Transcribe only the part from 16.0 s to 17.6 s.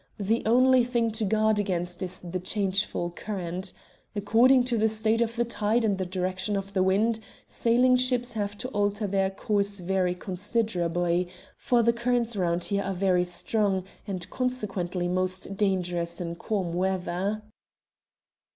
in calm weather."